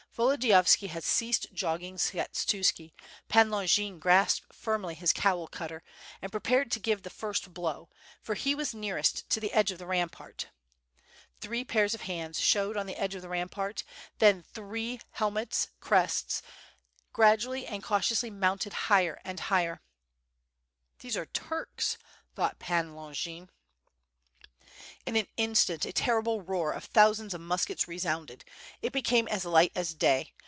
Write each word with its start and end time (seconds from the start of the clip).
Volodiyovski 0.17 0.89
had 0.89 1.05
ceased 1.05 1.47
jogging 1.53 1.95
Skshetuski, 1.95 2.91
Pan 3.29 3.49
Longin 3.49 3.97
grasped 3.97 4.53
firmly 4.53 4.93
his 4.93 5.13
"Cowl 5.13 5.47
cutter" 5.47 5.83
and 6.21 6.29
prepared 6.33 6.69
to 6.71 6.81
give 6.81 7.03
the 7.03 7.09
first 7.09 7.53
blow, 7.53 7.87
for 8.21 8.35
he 8.35 8.53
was 8.53 8.73
nearest 8.73 9.29
to 9.29 9.39
the 9.39 9.53
edge 9.53 9.71
of 9.71 9.79
the 9.79 9.85
rampart. 9.85 10.49
Three 11.39 11.63
pair 11.63 11.85
of 11.85 12.01
hands 12.01 12.41
showed 12.41 12.75
on 12.75 12.87
the 12.87 12.97
edge 12.97 13.15
of 13.15 13.21
the 13.21 13.29
rampart, 13.29 13.85
then 14.19 14.41
y^6 14.43 14.43
WiTH 14.43 14.43
FIRE 14.43 14.43
AND 14.43 14.45
SWORD.' 14.45 14.55
three 14.65 14.99
helmet 15.11 15.69
crests 15.79 16.41
graduallj 17.13 17.65
and 17.71 17.81
cautiously 17.81 18.29
mounted 18.29 18.73
higher 18.91 19.21
and 19.23 19.39
higher. 19.39 19.79
"These 20.99 21.15
are 21.15 21.25
Turks/' 21.27 21.95
thought 22.35 22.59
Pan 22.59 22.95
Longin. 22.95 23.49
In 25.03 25.15
an 25.15 25.25
instant 25.35 25.83
a 25.83 25.91
terrible 25.93 26.43
roar 26.43 26.73
of 26.73 26.85
thousands 26.85 27.33
of 27.33 27.41
muskets 27.41 27.87
re 27.87 27.97
sounded; 27.97 28.45
it 28.83 28.93
became 28.93 29.27
as 29.29 29.45
light 29.45 29.71
as 29.73 29.95
day. 29.95 30.31